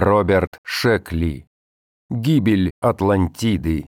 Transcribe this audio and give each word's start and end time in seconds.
Роберт 0.00 0.60
Шекли. 0.62 1.48
Гибель 2.08 2.70
Атлантиды. 2.80 3.84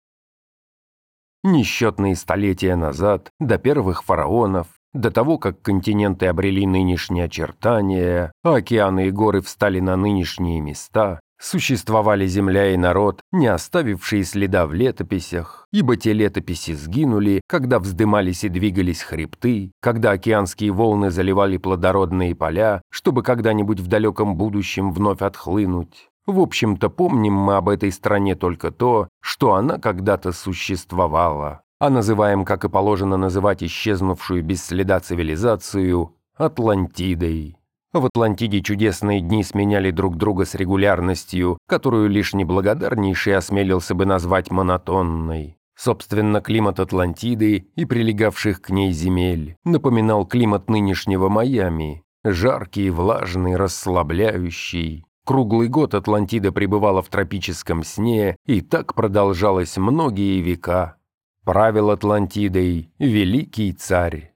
Несчетные 1.43 2.15
столетия 2.15 2.75
назад, 2.75 3.31
до 3.39 3.57
первых 3.57 4.03
фараонов, 4.03 4.67
до 4.93 5.09
того, 5.09 5.39
как 5.39 5.63
континенты 5.63 6.27
обрели 6.27 6.67
нынешние 6.67 7.25
очертания, 7.25 8.31
а 8.43 8.57
океаны 8.57 9.07
и 9.07 9.09
горы 9.09 9.41
встали 9.41 9.79
на 9.79 9.95
нынешние 9.95 10.61
места, 10.61 11.19
Существовали 11.39 12.27
земля 12.27 12.73
и 12.73 12.77
народ, 12.77 13.21
не 13.31 13.47
оставившие 13.47 14.23
следа 14.23 14.65
в 14.65 14.73
летописях, 14.73 15.67
ибо 15.71 15.97
те 15.97 16.13
летописи 16.13 16.73
сгинули, 16.73 17.41
когда 17.47 17.79
вздымались 17.79 18.43
и 18.45 18.49
двигались 18.49 19.01
хребты, 19.01 19.71
когда 19.81 20.11
океанские 20.11 20.71
волны 20.71 21.11
заливали 21.11 21.57
плодородные 21.57 22.35
поля, 22.35 22.81
чтобы 22.89 23.21
когда-нибудь 23.21 23.79
в 23.79 23.87
далеком 23.87 24.37
будущем 24.37 24.91
вновь 24.91 25.21
отхлынуть. 25.21 26.09
В 26.25 26.39
общем-то, 26.39 26.89
помним 26.89 27.33
мы 27.33 27.55
об 27.57 27.69
этой 27.69 27.91
стране 27.91 28.35
только 28.35 28.71
то, 28.71 29.09
что 29.21 29.53
она 29.53 29.77
когда-то 29.77 30.31
существовала, 30.31 31.61
а 31.79 31.89
называем, 31.89 32.45
как 32.45 32.63
и 32.65 32.69
положено 32.69 33.17
называть 33.17 33.61
исчезнувшую 33.61 34.43
без 34.43 34.63
следа 34.65 34.99
цивилизацию, 34.99 36.15
Атлантидой. 36.35 37.57
В 37.95 38.07
Атлантиде 38.07 38.61
чудесные 38.61 39.21
дни 39.21 39.41
сменяли 39.41 39.89
друг 39.89 40.17
друга 40.17 40.43
с 40.43 40.53
регулярностью, 40.53 41.57
которую 41.65 42.09
лишь 42.09 42.33
неблагодарнейший 42.33 43.37
осмелился 43.37 43.95
бы 43.95 44.05
назвать 44.05 44.51
монотонной. 44.51 45.57
Собственно, 45.77 46.41
климат 46.41 46.81
Атлантиды 46.81 47.69
и 47.73 47.85
прилегавших 47.85 48.61
к 48.61 48.69
ней 48.69 48.91
земель 48.91 49.55
напоминал 49.63 50.25
климат 50.25 50.69
нынешнего 50.69 51.29
Майами. 51.29 52.03
Жаркий, 52.25 52.89
влажный, 52.89 53.55
расслабляющий. 53.55 55.05
Круглый 55.25 55.69
год 55.69 55.93
Атлантида 55.95 56.51
пребывала 56.51 57.01
в 57.01 57.07
тропическом 57.07 57.85
сне, 57.85 58.35
и 58.45 58.59
так 58.59 58.93
продолжалось 58.93 59.77
многие 59.77 60.41
века. 60.41 60.97
Правил 61.45 61.91
Атлантидой 61.91 62.91
великий 62.99 63.71
царь. 63.71 64.34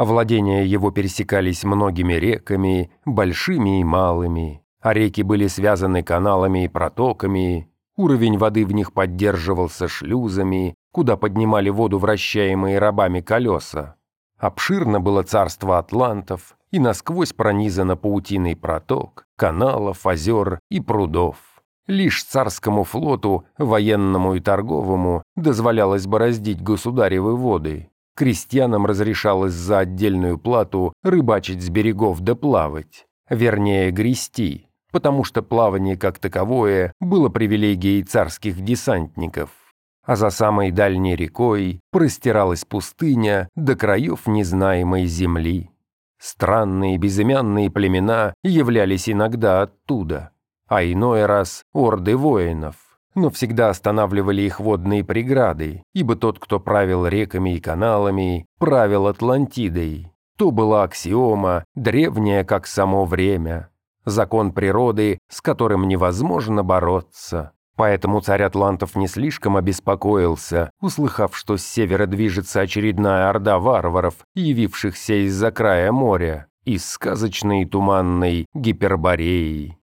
Владения 0.00 0.64
его 0.64 0.90
пересекались 0.90 1.62
многими 1.62 2.14
реками, 2.14 2.90
большими 3.04 3.80
и 3.80 3.84
малыми, 3.84 4.62
а 4.80 4.94
реки 4.94 5.20
были 5.20 5.46
связаны 5.46 6.02
каналами 6.02 6.64
и 6.64 6.68
протоками, 6.68 7.68
уровень 7.96 8.38
воды 8.38 8.64
в 8.64 8.72
них 8.72 8.94
поддерживался 8.94 9.88
шлюзами, 9.88 10.74
куда 10.90 11.18
поднимали 11.18 11.68
воду 11.68 11.98
вращаемые 11.98 12.78
рабами 12.78 13.20
колеса. 13.20 13.96
Обширно 14.38 15.00
было 15.00 15.22
царство 15.22 15.76
атлантов 15.76 16.56
и 16.70 16.78
насквозь 16.78 17.34
пронизано 17.34 17.94
паутиной 17.94 18.56
проток, 18.56 19.26
каналов, 19.36 20.06
озер 20.06 20.60
и 20.70 20.80
прудов. 20.80 21.36
Лишь 21.86 22.24
царскому 22.24 22.84
флоту, 22.84 23.44
военному 23.58 24.34
и 24.34 24.40
торговому, 24.40 25.24
дозволялось 25.36 26.06
бороздить 26.06 26.62
государевы 26.62 27.36
воды, 27.36 27.89
крестьянам 28.20 28.84
разрешалось 28.84 29.54
за 29.54 29.78
отдельную 29.78 30.38
плату 30.38 30.92
рыбачить 31.02 31.62
с 31.62 31.70
берегов 31.70 32.20
да 32.20 32.34
плавать, 32.34 33.06
вернее 33.30 33.90
грести, 33.92 34.66
потому 34.92 35.24
что 35.24 35.40
плавание 35.40 35.96
как 35.96 36.18
таковое 36.18 36.92
было 37.00 37.30
привилегией 37.30 38.02
царских 38.02 38.60
десантников. 38.60 39.48
А 40.04 40.16
за 40.16 40.28
самой 40.28 40.70
дальней 40.70 41.16
рекой 41.16 41.80
простиралась 41.92 42.66
пустыня 42.66 43.48
до 43.56 43.74
краев 43.74 44.26
незнаемой 44.26 45.06
земли. 45.06 45.70
Странные 46.18 46.98
безымянные 46.98 47.70
племена 47.70 48.34
являлись 48.44 49.08
иногда 49.08 49.62
оттуда, 49.62 50.32
а 50.68 50.84
иной 50.84 51.24
раз 51.24 51.62
орды 51.72 52.18
воинов 52.18 52.89
но 53.14 53.30
всегда 53.30 53.70
останавливали 53.70 54.42
их 54.42 54.60
водные 54.60 55.04
преграды, 55.04 55.82
ибо 55.94 56.16
тот, 56.16 56.38
кто 56.38 56.60
правил 56.60 57.06
реками 57.06 57.56
и 57.56 57.60
каналами, 57.60 58.46
правил 58.58 59.06
Атлантидой. 59.06 60.12
То 60.36 60.50
была 60.50 60.84
аксиома, 60.84 61.64
древняя 61.74 62.44
как 62.44 62.66
само 62.66 63.04
время. 63.04 63.68
Закон 64.06 64.52
природы, 64.52 65.18
с 65.28 65.42
которым 65.42 65.86
невозможно 65.86 66.64
бороться. 66.64 67.52
Поэтому 67.76 68.20
царь 68.20 68.42
Атлантов 68.42 68.94
не 68.94 69.06
слишком 69.06 69.56
обеспокоился, 69.56 70.70
услыхав, 70.80 71.36
что 71.36 71.56
с 71.56 71.64
севера 71.64 72.06
движется 72.06 72.60
очередная 72.60 73.30
орда 73.30 73.58
варваров, 73.58 74.16
явившихся 74.34 75.26
из-за 75.26 75.50
края 75.50 75.90
моря, 75.92 76.46
из 76.64 76.84
сказочной 76.84 77.64
туманной 77.64 78.46
Гипербореи. 78.54 79.79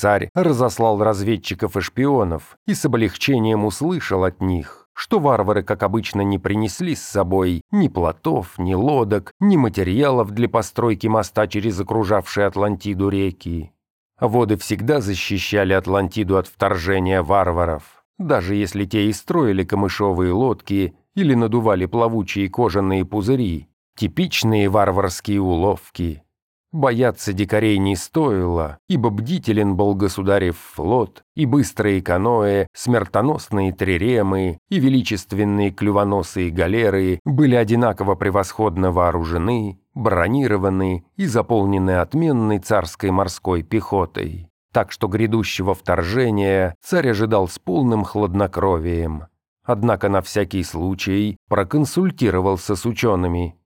Царь 0.00 0.30
разослал 0.32 1.02
разведчиков 1.02 1.76
и 1.76 1.82
шпионов 1.82 2.56
и 2.66 2.72
с 2.72 2.86
облегчением 2.86 3.66
услышал 3.66 4.24
от 4.24 4.40
них, 4.40 4.88
что 4.94 5.18
варвары, 5.18 5.62
как 5.62 5.82
обычно, 5.82 6.22
не 6.22 6.38
принесли 6.38 6.94
с 6.94 7.02
собой 7.02 7.60
ни 7.70 7.88
плотов, 7.88 8.58
ни 8.58 8.72
лодок, 8.72 9.34
ни 9.40 9.58
материалов 9.58 10.30
для 10.30 10.48
постройки 10.48 11.06
моста 11.06 11.46
через 11.46 11.78
окружавшие 11.80 12.46
Атлантиду 12.46 13.10
реки. 13.10 13.72
Воды 14.18 14.56
всегда 14.56 15.02
защищали 15.02 15.74
Атлантиду 15.74 16.38
от 16.38 16.46
вторжения 16.46 17.22
варваров, 17.22 18.02
даже 18.18 18.54
если 18.54 18.86
те 18.86 19.04
и 19.04 19.12
строили 19.12 19.64
камышовые 19.64 20.32
лодки 20.32 20.94
или 21.14 21.34
надували 21.34 21.84
плавучие 21.84 22.48
кожаные 22.48 23.04
пузыри, 23.04 23.68
типичные 23.98 24.70
варварские 24.70 25.42
уловки– 25.42 26.22
Бояться 26.72 27.32
дикарей 27.32 27.78
не 27.78 27.96
стоило, 27.96 28.78
ибо 28.88 29.10
бдителен 29.10 29.74
был 29.74 29.96
государев 29.96 30.56
флот, 30.56 31.24
и 31.34 31.44
быстрые 31.44 32.00
каноэ, 32.00 32.68
смертоносные 32.72 33.72
триремы 33.72 34.58
и 34.68 34.78
величественные 34.78 35.72
клювоносые 35.72 36.50
галеры 36.50 37.18
были 37.24 37.56
одинаково 37.56 38.14
превосходно 38.14 38.92
вооружены, 38.92 39.80
бронированы 39.94 41.04
и 41.16 41.26
заполнены 41.26 41.98
отменной 41.98 42.60
царской 42.60 43.10
морской 43.10 43.64
пехотой. 43.64 44.48
Так 44.72 44.92
что 44.92 45.08
грядущего 45.08 45.74
вторжения 45.74 46.76
царь 46.80 47.10
ожидал 47.10 47.48
с 47.48 47.58
полным 47.58 48.04
хладнокровием. 48.04 49.24
Однако 49.64 50.08
на 50.08 50.22
всякий 50.22 50.62
случай 50.62 51.36
проконсультировался 51.48 52.76
с 52.76 52.86
учеными. 52.86 53.56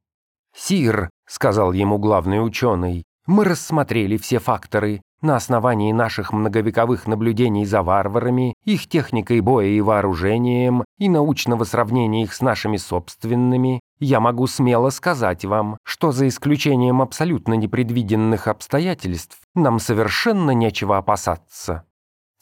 «Сир»,— 0.57 1.11
сказал 1.27 1.73
ему 1.73 1.99
главный 1.99 2.45
ученый,— 2.45 3.05
«мы 3.27 3.45
рассмотрели 3.45 4.17
все 4.17 4.39
факторы. 4.39 5.01
На 5.23 5.37
основании 5.37 5.93
наших 5.93 6.33
многовековых 6.35 7.07
наблюдений 7.07 7.65
за 7.65 7.83
варварами, 7.83 8.55
их 8.65 8.87
техникой 8.89 9.41
боя 9.41 9.69
и 9.69 9.81
вооружением, 9.81 10.85
и 10.99 11.09
научного 11.09 11.65
сравнения 11.65 12.25
их 12.25 12.35
с 12.35 12.43
нашими 12.43 12.77
собственными, 12.77 13.81
я 13.99 14.21
могу 14.21 14.47
смело 14.47 14.91
сказать 14.91 15.47
вам, 15.47 15.79
что 15.83 16.13
за 16.13 16.29
исключением 16.29 17.01
абсолютно 17.01 17.55
непредвиденных 17.55 18.49
обстоятельств, 18.49 19.39
нам 19.55 19.79
совершенно 19.79 20.51
нечего 20.51 20.99
опасаться». 20.99 21.85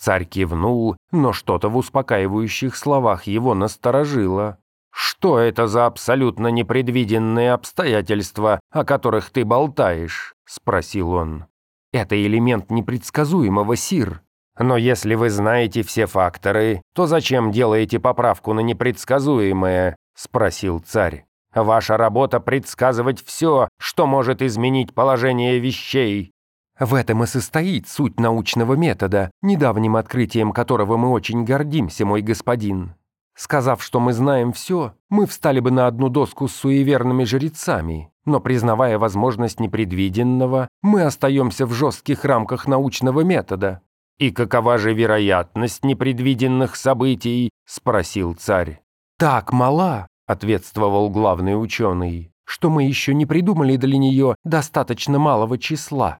Царь 0.03 0.25
кивнул, 0.25 0.97
но 1.13 1.33
что-то 1.33 1.69
в 1.69 1.77
успокаивающих 1.77 2.75
словах 2.75 3.29
его 3.29 3.55
насторожило. 3.55 4.59
«Что 4.93 5.39
это 5.39 5.67
за 5.67 5.87
абсолютно 5.87 6.49
непредвиденные 6.49 7.53
обстоятельства, 7.53 8.61
о 8.71 8.85
которых 8.85 9.31
ты 9.31 9.45
болтаешь?»– 9.45 10.35
спросил 10.45 11.13
он. 11.13 11.47
«Это 11.93 12.15
элемент 12.23 12.71
непредсказуемого, 12.71 13.75
Сир. 13.77 14.23
Но 14.59 14.77
если 14.77 15.15
вы 15.15 15.31
знаете 15.31 15.83
все 15.83 16.07
факторы, 16.07 16.83
то 16.95 17.07
зачем 17.07 17.53
делаете 17.53 17.99
поправку 17.99 18.53
на 18.53 18.61
непредсказуемое?»– 18.61 19.97
спросил 20.15 20.81
царь. 20.81 21.25
«Ваша 21.55 21.97
работа 21.97 22.39
предсказывать 22.39 23.25
все, 23.25 23.69
что 23.79 24.07
может 24.07 24.43
изменить 24.43 24.95
положение 24.95 25.59
вещей». 25.59 26.33
В 26.79 26.95
этом 26.95 27.23
и 27.23 27.27
состоит 27.27 27.89
суть 27.89 28.19
научного 28.19 28.75
метода, 28.75 29.31
недавним 29.41 29.97
открытием 29.97 30.53
которого 30.53 30.97
мы 30.97 31.11
очень 31.11 31.45
гордимся, 31.45 32.05
мой 32.05 32.23
господин. 32.23 32.95
Сказав, 33.35 33.83
что 33.83 33.99
мы 33.99 34.13
знаем 34.13 34.53
все, 34.53 34.95
мы 35.09 35.27
встали 35.27 35.61
бы 35.61 35.71
на 35.71 35.87
одну 35.87 36.09
доску 36.09 36.49
с 36.49 36.55
суеверными 36.55 37.25
жрецами, 37.25 38.13
но 38.25 38.41
признавая 38.41 38.99
возможность 38.99 39.59
непредвиденного, 39.59 40.69
мы 40.83 41.03
остаемся 41.03 41.67
в 41.67 41.73
жестких 41.73 42.25
рамках 42.25 42.67
научного 42.67 43.23
метода. 43.23 43.81
«И 44.19 44.31
какова 44.31 44.79
же 44.79 44.93
вероятность 44.93 45.85
непредвиденных 45.85 46.77
событий?»– 46.77 47.51
спросил 47.65 48.35
царь. 48.35 48.83
«Так 49.19 49.53
мала»,– 49.53 50.07
ответствовал 50.27 51.09
главный 51.09 51.61
ученый, 51.61 52.33
«что 52.45 52.69
мы 52.69 52.85
еще 52.85 53.15
не 53.15 53.25
придумали 53.25 53.77
для 53.77 53.97
нее 53.97 54.37
достаточно 54.45 55.19
малого 55.19 55.59
числа». 55.59 56.19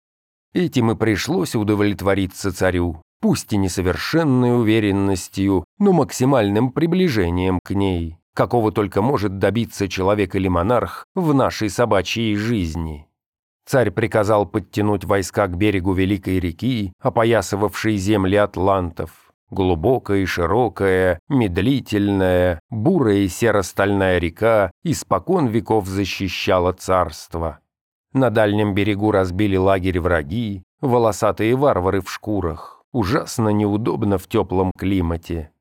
Этим 0.53 0.91
и 0.91 0.95
пришлось 0.95 1.55
удовлетвориться 1.55 2.51
царю 2.51 3.01
пусть 3.23 3.53
и 3.53 3.57
несовершенной 3.57 4.59
уверенностью, 4.59 5.63
но 5.79 5.93
максимальным 5.93 6.73
приближением 6.73 7.61
к 7.63 7.71
ней, 7.71 8.17
какого 8.35 8.73
только 8.73 9.01
может 9.01 9.37
добиться 9.37 9.87
человек 9.87 10.35
или 10.35 10.49
монарх 10.49 11.05
в 11.15 11.33
нашей 11.33 11.69
собачьей 11.69 12.35
жизни. 12.35 13.07
Царь 13.65 13.91
приказал 13.91 14.45
подтянуть 14.45 15.05
войска 15.05 15.47
к 15.47 15.55
берегу 15.55 15.93
Великой 15.93 16.41
реки, 16.41 16.91
опоясывавшей 16.99 17.95
земли 17.95 18.35
атлантов. 18.35 19.31
Глубокая 19.49 20.25
широкая, 20.25 21.17
медлительная, 21.29 22.59
бурая 22.69 23.19
и 23.19 23.29
серо-стальная 23.29 24.17
река 24.17 24.69
испокон 24.83 25.47
веков 25.47 25.87
защищала 25.87 26.73
царство. 26.73 27.59
На 28.11 28.29
дальнем 28.31 28.73
берегу 28.73 29.11
разбили 29.11 29.55
лагерь 29.55 30.01
враги, 30.01 30.63
волосатые 30.81 31.55
варвары 31.55 32.01
в 32.01 32.11
шкурах. 32.11 32.72
Ужасно 32.93 33.49
неудобно 33.49 34.17
в 34.17 34.27
теплом 34.27 34.71
климате. 34.77 35.51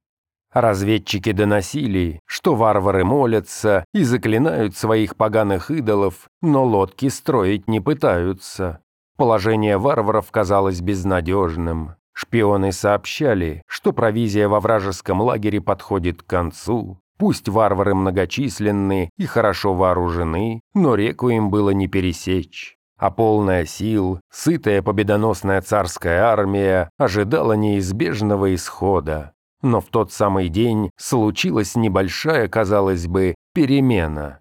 Разведчики 0.52 1.32
доносили, 1.32 2.20
что 2.26 2.54
варвары 2.54 3.04
молятся 3.04 3.86
и 3.94 4.04
заклинают 4.04 4.76
своих 4.76 5.16
поганых 5.16 5.70
идолов, 5.70 6.28
но 6.42 6.62
лодки 6.64 7.08
строить 7.08 7.68
не 7.68 7.80
пытаются. 7.80 8.80
Положение 9.16 9.78
варваров 9.78 10.30
казалось 10.30 10.82
безнадежным. 10.82 11.94
Шпионы 12.12 12.72
сообщали, 12.72 13.62
что 13.66 13.94
провизия 13.94 14.46
во 14.46 14.60
вражеском 14.60 15.22
лагере 15.22 15.62
подходит 15.62 16.22
к 16.22 16.26
концу. 16.26 16.98
Пусть 17.16 17.48
варвары 17.48 17.94
многочисленны 17.94 19.08
и 19.16 19.24
хорошо 19.24 19.72
вооружены, 19.72 20.60
но 20.74 20.94
реку 20.96 21.30
им 21.30 21.48
было 21.50 21.70
не 21.70 21.88
пересечь. 21.88 22.76
А 23.02 23.10
полная 23.10 23.64
сил, 23.64 24.20
сытая 24.30 24.80
победоносная 24.80 25.60
царская 25.60 26.22
армия 26.22 26.88
ожидала 26.98 27.54
неизбежного 27.54 28.54
исхода. 28.54 29.32
Но 29.60 29.80
в 29.80 29.86
тот 29.86 30.12
самый 30.12 30.48
день 30.48 30.88
случилась 30.96 31.74
небольшая, 31.74 32.46
казалось 32.46 33.08
бы, 33.08 33.34
перемена. 33.54 34.38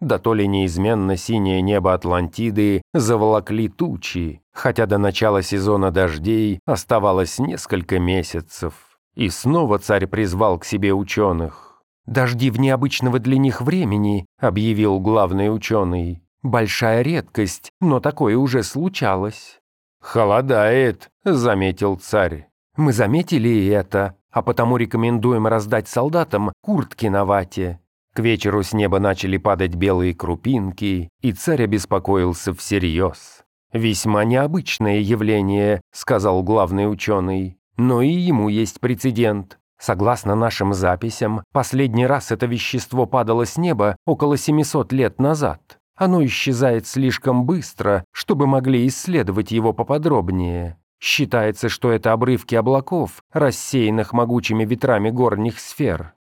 Да 0.00 0.18
то 0.18 0.34
ли 0.34 0.46
неизменно 0.46 1.16
синее 1.16 1.62
небо 1.62 1.94
Атлантиды 1.94 2.82
заволокли 2.92 3.70
тучи, 3.70 4.42
хотя 4.52 4.84
до 4.84 4.98
начала 4.98 5.40
сезона 5.40 5.90
дождей 5.90 6.60
оставалось 6.66 7.38
несколько 7.38 7.98
месяцев. 7.98 8.98
И 9.14 9.30
снова 9.30 9.78
царь 9.78 10.06
призвал 10.06 10.58
к 10.58 10.66
себе 10.66 10.92
ученых. 10.92 11.82
«Дожди 12.04 12.50
в 12.50 12.60
необычного 12.60 13.18
для 13.18 13.38
них 13.38 13.62
времени»,— 13.62 14.26
объявил 14.38 15.00
главный 15.00 15.48
ученый. 15.48 16.23
«Большая 16.44 17.02
редкость, 17.02 17.72
но 17.80 17.98
такое 17.98 18.36
уже 18.36 18.62
случалось». 18.62 19.58
«Холодает»,— 20.00 21.10
заметил 21.24 21.96
царь. 21.96 22.46
«Мы 22.76 22.92
заметили 22.92 23.48
и 23.48 23.66
это 23.66 24.16
а 24.34 24.42
потому 24.42 24.76
рекомендуем 24.76 25.46
раздать 25.46 25.88
солдатам 25.88 26.52
куртки 26.60 27.06
на 27.06 27.24
вате». 27.24 27.80
К 28.14 28.18
вечеру 28.20 28.62
с 28.62 28.72
неба 28.72 28.98
начали 28.98 29.38
падать 29.38 29.74
белые 29.74 30.14
крупинки, 30.14 31.08
и 31.20 31.32
царь 31.32 31.64
обеспокоился 31.64 32.52
всерьез. 32.52 33.42
«Весьма 33.72 34.24
необычное 34.24 34.98
явление»,— 34.98 35.80
сказал 35.92 36.42
главный 36.42 36.90
ученый. 36.90 37.58
«Но 37.76 38.02
и 38.02 38.10
ему 38.10 38.48
есть 38.48 38.78
прецедент. 38.80 39.58
Согласно 39.80 40.36
нашим 40.36 40.74
записям, 40.74 41.42
последний 41.52 42.06
раз 42.06 42.30
это 42.30 42.46
вещество 42.46 43.06
падало 43.06 43.46
с 43.46 43.56
неба 43.56 43.96
около 44.06 44.36
700 44.36 44.92
лет 44.92 45.20
назад. 45.20 45.78
Оно 45.96 46.24
исчезает 46.24 46.86
слишком 46.86 47.44
быстро, 47.46 48.04
чтобы 48.12 48.46
могли 48.46 48.86
исследовать 48.86 49.52
его 49.52 49.72
поподробнее. 49.72 50.78
Считается, 51.00 51.68
что 51.68 51.92
это 51.92 52.12
обрывки 52.12 52.54
облаков, 52.54 53.22
рассеянных 53.32 54.12
могучими 54.12 54.64
ветрами 54.64 55.10
горних 55.10 55.60
сфер. 55.60 56.14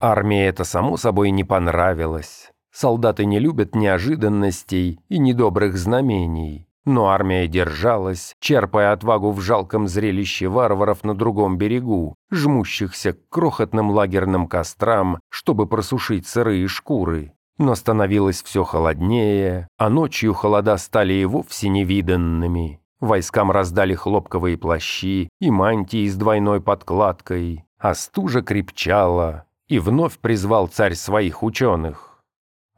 Армии 0.00 0.44
это 0.44 0.64
само 0.64 0.96
собой 0.96 1.30
не 1.30 1.44
понравилось. 1.44 2.50
Солдаты 2.72 3.26
не 3.26 3.38
любят 3.38 3.74
неожиданностей 3.74 5.00
и 5.08 5.18
недобрых 5.18 5.76
знамений. 5.76 6.66
Но 6.84 7.10
армия 7.10 7.46
держалась, 7.46 8.34
черпая 8.40 8.92
отвагу 8.92 9.30
в 9.30 9.40
жалком 9.40 9.86
зрелище 9.86 10.48
варваров 10.48 11.04
на 11.04 11.14
другом 11.14 11.56
берегу, 11.56 12.16
жмущихся 12.30 13.12
к 13.12 13.28
крохотным 13.28 13.90
лагерным 13.90 14.48
кострам, 14.48 15.20
чтобы 15.28 15.68
просушить 15.68 16.26
сырые 16.26 16.66
шкуры. 16.66 17.34
Но 17.58 17.74
становилось 17.74 18.42
все 18.42 18.64
холоднее, 18.64 19.68
а 19.78 19.90
ночью 19.90 20.34
холода 20.34 20.76
стали 20.76 21.14
и 21.14 21.24
вовсе 21.24 21.68
невиданными. 21.68 22.80
Войскам 23.00 23.50
раздали 23.50 23.94
хлопковые 23.94 24.56
плащи 24.56 25.28
и 25.40 25.50
мантии 25.50 26.06
с 26.08 26.14
двойной 26.16 26.60
подкладкой, 26.60 27.64
а 27.78 27.94
стужа 27.94 28.42
крепчала, 28.42 29.44
и 29.68 29.78
вновь 29.78 30.18
призвал 30.18 30.68
царь 30.68 30.94
своих 30.94 31.42
ученых. 31.42 32.22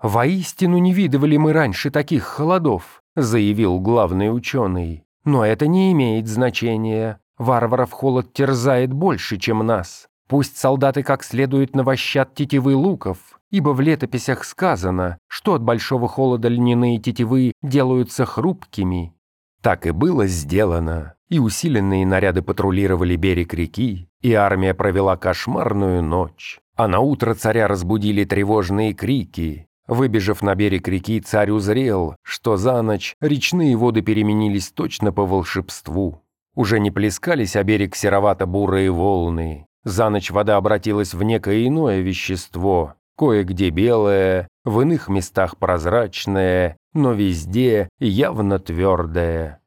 «Воистину 0.03 0.79
не 0.79 0.93
видывали 0.93 1.37
мы 1.37 1.53
раньше 1.53 1.91
таких 1.91 2.25
холодов», 2.25 3.03
заявил 3.17 3.81
главный 3.81 4.35
ученый. 4.35 5.05
«Но 5.25 5.45
это 5.45 5.67
не 5.67 5.93
имеет 5.93 6.27
значения. 6.27 7.21
Варваров 7.39 7.91
холод 7.93 8.33
терзает 8.33 8.93
больше, 8.93 9.39
чем 9.39 9.59
нас. 9.59 10.09
Пусть 10.29 10.57
солдаты 10.57 11.03
как 11.03 11.23
следует 11.23 11.75
навощат 11.77 12.35
тетивы 12.35 12.75
луков, 12.75 13.19
ибо 13.55 13.71
в 13.71 13.81
летописях 13.81 14.45
сказано, 14.45 15.19
что 15.29 15.55
от 15.55 15.63
большого 15.63 16.09
холода 16.09 16.49
льняные 16.49 16.99
тетивы 16.99 17.53
делаются 17.63 18.27
хрупкими, 18.27 19.15
так 19.63 19.87
и 19.87 19.93
было 19.93 20.27
сделано, 20.27 21.15
и 21.29 21.39
усиленные 21.39 22.05
наряды 22.05 22.43
патрулировали 22.43 23.15
берег 23.15 23.55
реки, 23.55 24.09
и 24.23 24.33
армия 24.35 24.75
провела 24.75 25.17
кошмарную 25.17 26.03
ночь. 26.03 26.59
А 26.75 26.89
на 26.89 26.99
утро 26.99 27.33
царя 27.35 27.69
разбудили 27.69 28.25
тревожные 28.25 28.93
крики. 28.93 29.69
Выбежав 29.87 30.43
на 30.43 30.57
берег 30.57 30.89
реки, 30.89 31.21
царь 31.21 31.51
узрел, 31.51 32.17
что 32.23 32.57
за 32.57 32.83
ночь 32.83 33.15
речные 33.21 33.77
воды 33.77 34.03
переменились 34.03 34.71
точно 34.71 35.13
по 35.13 35.25
волшебству. 35.25 36.23
Уже 36.57 36.81
не 36.81 36.91
плескались 36.91 37.55
о 37.55 37.63
берег 37.63 37.95
серовато-бурые 37.95 38.91
волны. 38.91 39.67
За 39.85 40.11
ночь 40.11 40.31
вода 40.31 40.57
обратилась 40.57 41.15
в 41.15 41.23
некое 41.23 41.67
иное 41.69 42.01
вещество, 42.01 42.97
кое-где 43.17 43.71
белое, 43.71 44.49
в 44.65 44.81
иных 44.81 45.09
местах 45.09 45.57
прозрачное, 45.59 46.77
но 46.93 47.13
везде 47.13 47.89
явно 47.99 48.59
твердое. 48.59 49.61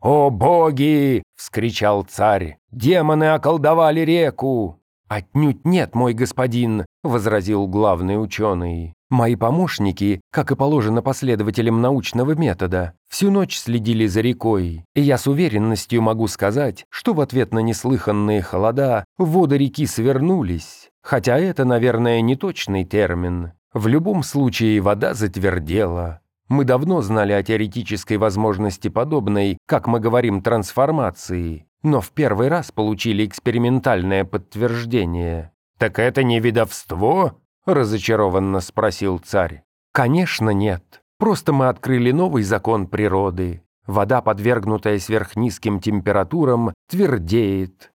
«О 0.00 0.30
боги!»— 0.30 1.22
вскричал 1.36 2.02
царь. 2.02 2.58
«Демоны 2.70 3.32
околдовали 3.32 4.00
реку!» 4.00 4.80
«Отнюдь 5.08 5.64
нет, 5.64 5.94
мой 5.94 6.12
господин!»— 6.12 6.84
возразил 7.02 7.66
главный 7.66 8.22
ученый. 8.22 8.94
«Мои 9.10 9.36
помощники, 9.36 10.20
как 10.30 10.50
и 10.52 10.56
положено 10.56 11.02
последователям 11.02 11.80
научного 11.80 12.34
метода, 12.34 12.94
всю 13.08 13.30
ночь 13.30 13.58
следили 13.58 14.06
за 14.06 14.22
рекой, 14.22 14.84
и 14.94 15.02
я 15.02 15.18
с 15.18 15.26
уверенностью 15.26 16.00
могу 16.00 16.28
сказать, 16.28 16.86
что 16.88 17.12
в 17.12 17.20
ответ 17.20 17.52
на 17.52 17.58
неслыханные 17.58 18.40
холода 18.40 19.04
воды 19.18 19.58
реки 19.58 19.86
свернулись, 19.86 20.88
хотя 21.02 21.38
это, 21.38 21.64
наверное, 21.64 22.20
не 22.22 22.36
точный 22.36 22.84
термин. 22.84 23.52
В 23.74 23.86
любом 23.86 24.22
случае 24.22 24.80
вода 24.80 25.14
затвердела. 25.14 26.20
Мы 26.48 26.64
давно 26.64 27.00
знали 27.00 27.32
о 27.32 27.42
теоретической 27.42 28.18
возможности 28.18 28.88
подобной, 28.88 29.56
как 29.66 29.86
мы 29.86 30.00
говорим, 30.00 30.42
трансформации, 30.42 31.66
но 31.82 32.02
в 32.02 32.10
первый 32.10 32.48
раз 32.48 32.70
получили 32.70 33.24
экспериментальное 33.24 34.24
подтверждение. 34.24 35.52
«Так 35.82 35.98
это 35.98 36.22
не 36.22 36.38
видовство?»– 36.38 37.40
разочарованно 37.66 38.60
спросил 38.60 39.18
царь. 39.18 39.64
«Конечно 39.92 40.50
нет. 40.50 41.02
Просто 41.18 41.52
мы 41.52 41.66
открыли 41.66 42.12
новый 42.12 42.44
закон 42.44 42.86
природы. 42.86 43.64
Вода, 43.88 44.22
подвергнутая 44.22 45.00
сверхнизким 45.00 45.80
температурам, 45.80 46.72
твердеет. 46.88 47.90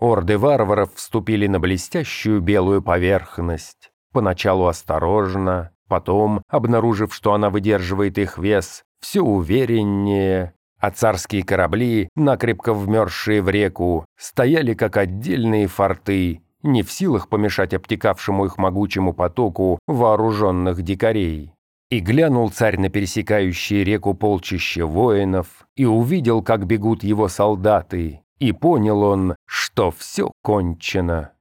Орды 0.00 0.36
варваров 0.36 0.92
вступили 0.96 1.46
на 1.46 1.60
блестящую 1.60 2.40
белую 2.40 2.82
поверхность. 2.82 3.92
Поначалу 4.12 4.66
осторожно, 4.66 5.70
потом, 5.86 6.42
обнаружив, 6.48 7.14
что 7.14 7.34
она 7.34 7.50
выдерживает 7.50 8.18
их 8.18 8.36
вес, 8.38 8.82
все 9.00 9.20
увереннее, 9.20 10.54
а 10.80 10.90
царские 10.90 11.44
корабли, 11.44 12.08
накрепко 12.16 12.74
вмерзшие 12.74 13.42
в 13.42 13.48
реку, 13.48 14.06
стояли 14.16 14.74
как 14.74 14.96
отдельные 14.96 15.68
форты, 15.68 16.42
не 16.62 16.82
в 16.82 16.90
силах 16.90 17.28
помешать 17.28 17.74
обтекавшему 17.74 18.46
их 18.46 18.58
могучему 18.58 19.12
потоку 19.12 19.78
вооруженных 19.86 20.82
дикарей. 20.82 21.52
И 21.90 22.00
глянул 22.00 22.50
царь 22.50 22.78
на 22.78 22.90
пересекающие 22.90 23.82
реку 23.82 24.14
полчище 24.14 24.84
воинов, 24.84 25.66
и 25.76 25.86
увидел, 25.86 26.42
как 26.42 26.66
бегут 26.66 27.02
его 27.02 27.28
солдаты, 27.28 28.20
и 28.38 28.52
понял 28.52 29.02
он, 29.02 29.36
что 29.46 29.90
все 29.90 30.30
кончено. 30.42 31.32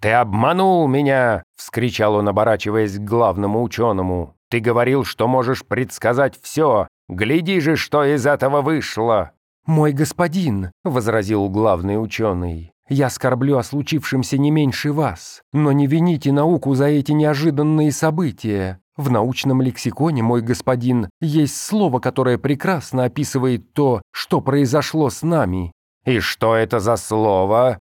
«Ты 0.00 0.10
обманул 0.12 0.86
меня!»— 0.86 1.42
вскричал 1.56 2.16
он, 2.16 2.28
оборачиваясь 2.28 2.98
к 2.98 3.04
главному 3.04 3.62
ученому. 3.62 4.36
«Ты 4.50 4.60
говорил, 4.60 5.04
что 5.04 5.26
можешь 5.26 5.64
предсказать 5.64 6.38
все. 6.40 6.86
Гляди 7.08 7.60
же, 7.60 7.76
что 7.76 8.04
из 8.04 8.26
этого 8.26 8.60
вышло!» 8.60 9.32
«Мой 9.66 9.92
господин!»— 9.92 10.70
возразил 10.84 11.48
главный 11.48 12.00
ученый. 12.00 12.72
«Я 12.88 13.10
скорблю 13.10 13.58
о 13.58 13.62
случившемся 13.62 14.38
не 14.38 14.50
меньше 14.50 14.92
вас, 14.92 15.42
но 15.52 15.72
не 15.72 15.86
вините 15.86 16.32
науку 16.32 16.74
за 16.74 16.86
эти 16.86 17.12
неожиданные 17.12 17.92
события. 17.92 18.80
В 18.96 19.10
научном 19.10 19.60
лексиконе, 19.60 20.22
мой 20.22 20.40
господин, 20.40 21.10
есть 21.20 21.60
слово, 21.60 21.98
которое 21.98 22.38
прекрасно 22.38 23.04
описывает 23.04 23.72
то, 23.74 24.00
что 24.12 24.40
произошло 24.40 25.10
с 25.10 25.22
нами. 25.22 25.72
И 26.06 26.20
что 26.20 26.54
это 26.54 26.80
за 26.80 26.96
слово? 26.96 27.78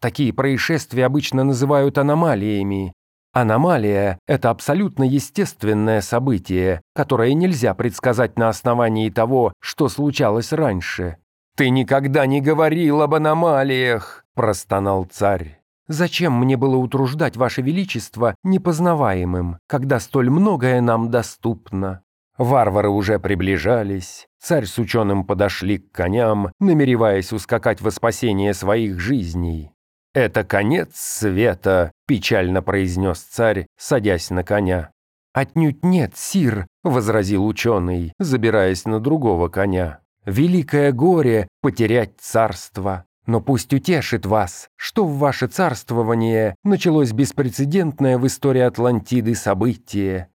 Такие 0.00 0.32
происшествия 0.32 1.06
обычно 1.06 1.44
называют 1.44 1.98
аномалиями. 1.98 2.92
Аномалия– 3.32 4.18
это 4.26 4.48
абсолютно 4.48 5.04
естественное 5.04 6.00
событие, 6.00 6.80
которое 6.94 7.34
нельзя 7.34 7.74
предсказать 7.74 8.38
на 8.38 8.48
основании 8.48 9.10
того, 9.10 9.52
что 9.60 9.88
случалось 9.90 10.52
раньше. 10.52 11.18
«Ты 11.54 11.68
никогда 11.68 12.24
не 12.26 12.40
говорил 12.40 13.02
об 13.02 13.14
аномалиях!»– 13.14 14.24
простонал 14.36 15.04
царь. 15.04 15.60
Зачем 15.88 16.38
мне 16.38 16.56
было 16.56 16.76
утруждать 16.76 17.36
Ваше 17.36 17.62
Величество 17.62 18.36
непознаваемым, 18.44 19.58
когда 19.66 19.98
столь 19.98 20.30
многое 20.30 20.80
нам 20.80 21.10
доступно? 21.10 22.02
Варвары 22.38 22.90
уже 22.90 23.18
приближались, 23.18 24.26
царь 24.38 24.66
с 24.66 24.78
ученым 24.78 25.24
подошли 25.24 25.78
к 25.78 25.90
коням, 25.90 26.52
намереваясь 26.60 27.32
ускакать 27.32 27.80
во 27.80 27.90
спасение 27.90 28.52
своих 28.52 29.00
жизней. 29.00 29.72
«Это 30.12 30.44
конец 30.44 30.90
света»,— 30.94 31.92
печально 32.06 32.62
произнес 32.62 33.18
царь, 33.20 33.66
садясь 33.78 34.30
на 34.30 34.44
коня. 34.44 34.90
«Отнюдь 35.32 35.84
нет, 35.84 36.16
сир»,— 36.16 36.66
возразил 36.82 37.46
ученый, 37.46 38.12
забираясь 38.18 38.84
на 38.86 39.00
другого 39.00 39.48
коня. 39.48 40.00
«Великое 40.24 40.92
горе— 40.92 41.48
потерять 41.62 42.14
царство. 42.18 43.05
Но 43.26 43.40
пусть 43.40 43.72
утешит 43.74 44.24
вас, 44.24 44.68
что 44.76 45.04
в 45.04 45.18
ваше 45.18 45.48
царствование 45.48 46.54
началось 46.62 47.12
беспрецедентное 47.12 48.18
в 48.18 48.26
истории 48.26 48.62
Атлантиды 48.62 49.34
событие. 49.34 50.28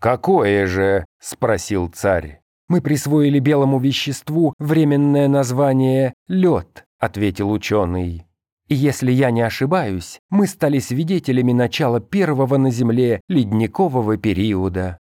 «Какое 0.00 0.66
же?»– 0.66 1.04
спросил 1.20 1.88
царь. 1.88 2.40
«Мы 2.68 2.80
присвоили 2.80 3.40
белому 3.40 3.78
веществу 3.78 4.54
временное 4.58 5.28
название 5.28 6.14
«лед»,– 6.28 6.84
ответил 7.00 7.50
ученый. 7.50 8.26
И 8.68 8.74
если 8.74 9.12
я 9.12 9.30
не 9.30 9.42
ошибаюсь, 9.42 10.20
мы 10.28 10.46
стали 10.46 10.80
свидетелями 10.80 11.52
начала 11.52 12.00
первого 12.00 12.56
на 12.56 12.70
Земле 12.70 13.20
ледникового 13.28 14.16
периода. 14.16 14.98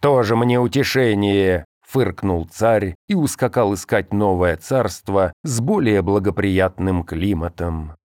«Тоже 0.00 0.36
мне 0.36 0.60
утешение!» 0.60 1.64
Фыркнул 1.88 2.46
царь 2.46 2.94
и 3.08 3.14
ускакал 3.14 3.74
искать 3.74 4.12
новое 4.12 4.56
царство 4.56 5.32
с 5.42 5.60
более 5.60 6.02
благоприятным 6.02 7.02
климатом. 7.04 7.97